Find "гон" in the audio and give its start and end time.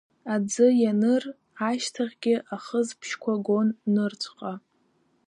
3.45-3.67